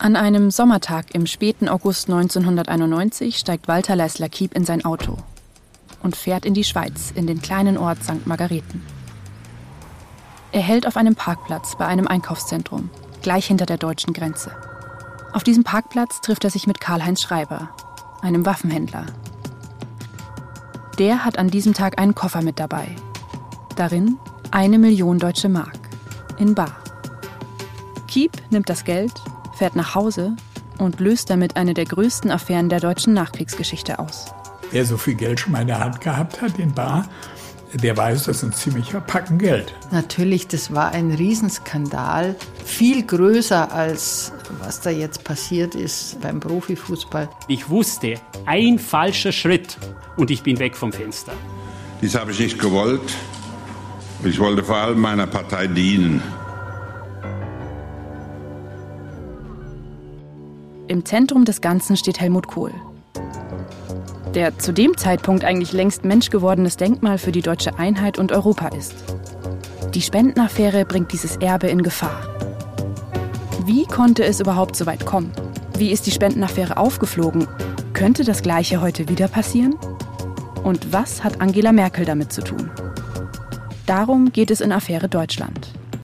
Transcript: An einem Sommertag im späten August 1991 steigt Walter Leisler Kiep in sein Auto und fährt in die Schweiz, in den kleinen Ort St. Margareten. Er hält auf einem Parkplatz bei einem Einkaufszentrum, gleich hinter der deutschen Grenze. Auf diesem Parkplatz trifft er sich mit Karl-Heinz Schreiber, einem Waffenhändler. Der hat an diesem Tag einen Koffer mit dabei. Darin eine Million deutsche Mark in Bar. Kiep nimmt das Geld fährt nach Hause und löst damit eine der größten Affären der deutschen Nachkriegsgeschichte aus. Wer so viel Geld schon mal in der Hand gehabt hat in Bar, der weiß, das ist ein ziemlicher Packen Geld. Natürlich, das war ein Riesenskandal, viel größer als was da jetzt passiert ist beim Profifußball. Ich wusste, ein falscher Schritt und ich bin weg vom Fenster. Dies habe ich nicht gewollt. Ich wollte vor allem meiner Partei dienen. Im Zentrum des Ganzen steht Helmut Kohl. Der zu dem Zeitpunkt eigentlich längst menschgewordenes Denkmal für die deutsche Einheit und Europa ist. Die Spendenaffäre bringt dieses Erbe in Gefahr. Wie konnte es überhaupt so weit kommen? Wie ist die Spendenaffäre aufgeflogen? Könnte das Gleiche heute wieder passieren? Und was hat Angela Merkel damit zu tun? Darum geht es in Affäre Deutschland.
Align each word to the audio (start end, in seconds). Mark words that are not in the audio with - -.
An 0.00 0.14
einem 0.14 0.52
Sommertag 0.52 1.12
im 1.12 1.26
späten 1.26 1.68
August 1.68 2.08
1991 2.08 3.36
steigt 3.36 3.66
Walter 3.66 3.96
Leisler 3.96 4.28
Kiep 4.28 4.54
in 4.54 4.64
sein 4.64 4.84
Auto 4.84 5.16
und 6.04 6.14
fährt 6.14 6.44
in 6.44 6.54
die 6.54 6.62
Schweiz, 6.62 7.12
in 7.16 7.26
den 7.26 7.42
kleinen 7.42 7.76
Ort 7.76 8.04
St. 8.04 8.24
Margareten. 8.24 8.86
Er 10.52 10.60
hält 10.60 10.86
auf 10.86 10.96
einem 10.96 11.16
Parkplatz 11.16 11.76
bei 11.76 11.84
einem 11.86 12.06
Einkaufszentrum, 12.06 12.90
gleich 13.22 13.46
hinter 13.46 13.66
der 13.66 13.76
deutschen 13.76 14.12
Grenze. 14.12 14.52
Auf 15.32 15.42
diesem 15.42 15.64
Parkplatz 15.64 16.20
trifft 16.20 16.44
er 16.44 16.50
sich 16.50 16.68
mit 16.68 16.80
Karl-Heinz 16.80 17.20
Schreiber, 17.20 17.70
einem 18.22 18.46
Waffenhändler. 18.46 19.04
Der 21.00 21.24
hat 21.24 21.38
an 21.38 21.48
diesem 21.48 21.74
Tag 21.74 21.98
einen 22.00 22.14
Koffer 22.14 22.42
mit 22.42 22.60
dabei. 22.60 22.94
Darin 23.74 24.16
eine 24.52 24.78
Million 24.78 25.18
deutsche 25.18 25.48
Mark 25.48 25.80
in 26.38 26.54
Bar. 26.54 26.76
Kiep 28.06 28.30
nimmt 28.50 28.68
das 28.68 28.84
Geld 28.84 29.12
fährt 29.56 29.76
nach 29.76 29.94
Hause 29.94 30.36
und 30.78 31.00
löst 31.00 31.30
damit 31.30 31.56
eine 31.56 31.74
der 31.74 31.84
größten 31.84 32.30
Affären 32.30 32.68
der 32.68 32.80
deutschen 32.80 33.14
Nachkriegsgeschichte 33.14 33.98
aus. 33.98 34.26
Wer 34.70 34.84
so 34.84 34.96
viel 34.96 35.14
Geld 35.14 35.40
schon 35.40 35.52
mal 35.52 35.62
in 35.62 35.68
der 35.68 35.80
Hand 35.80 36.00
gehabt 36.00 36.42
hat 36.42 36.58
in 36.58 36.72
Bar, 36.72 37.08
der 37.74 37.96
weiß, 37.96 38.24
das 38.24 38.38
ist 38.38 38.42
ein 38.44 38.52
ziemlicher 38.52 39.00
Packen 39.00 39.38
Geld. 39.38 39.74
Natürlich, 39.90 40.48
das 40.48 40.72
war 40.72 40.92
ein 40.92 41.10
Riesenskandal, 41.10 42.34
viel 42.64 43.04
größer 43.04 43.72
als 43.72 44.32
was 44.60 44.80
da 44.80 44.90
jetzt 44.90 45.24
passiert 45.24 45.74
ist 45.74 46.20
beim 46.20 46.40
Profifußball. 46.40 47.28
Ich 47.48 47.68
wusste, 47.68 48.14
ein 48.46 48.78
falscher 48.78 49.32
Schritt 49.32 49.76
und 50.16 50.30
ich 50.30 50.42
bin 50.42 50.58
weg 50.58 50.76
vom 50.76 50.92
Fenster. 50.92 51.32
Dies 52.00 52.14
habe 52.14 52.30
ich 52.30 52.38
nicht 52.38 52.58
gewollt. 52.58 53.14
Ich 54.24 54.38
wollte 54.38 54.64
vor 54.64 54.76
allem 54.76 55.00
meiner 55.00 55.26
Partei 55.26 55.66
dienen. 55.66 56.22
Im 60.88 61.04
Zentrum 61.04 61.44
des 61.44 61.60
Ganzen 61.60 61.98
steht 61.98 62.18
Helmut 62.18 62.46
Kohl. 62.46 62.72
Der 64.34 64.56
zu 64.58 64.72
dem 64.72 64.96
Zeitpunkt 64.96 65.44
eigentlich 65.44 65.72
längst 65.72 66.06
menschgewordenes 66.06 66.78
Denkmal 66.78 67.18
für 67.18 67.30
die 67.30 67.42
deutsche 67.42 67.78
Einheit 67.78 68.18
und 68.18 68.32
Europa 68.32 68.68
ist. 68.68 68.94
Die 69.92 70.00
Spendenaffäre 70.00 70.86
bringt 70.86 71.12
dieses 71.12 71.36
Erbe 71.36 71.68
in 71.68 71.82
Gefahr. 71.82 72.22
Wie 73.66 73.84
konnte 73.84 74.24
es 74.24 74.40
überhaupt 74.40 74.76
so 74.76 74.86
weit 74.86 75.04
kommen? 75.04 75.30
Wie 75.76 75.92
ist 75.92 76.06
die 76.06 76.10
Spendenaffäre 76.10 76.78
aufgeflogen? 76.78 77.46
Könnte 77.92 78.24
das 78.24 78.40
Gleiche 78.40 78.80
heute 78.80 79.10
wieder 79.10 79.28
passieren? 79.28 79.74
Und 80.64 80.90
was 80.90 81.22
hat 81.22 81.42
Angela 81.42 81.72
Merkel 81.72 82.06
damit 82.06 82.32
zu 82.32 82.40
tun? 82.40 82.70
Darum 83.84 84.32
geht 84.32 84.50
es 84.50 84.62
in 84.62 84.72
Affäre 84.72 85.10
Deutschland. 85.10 85.77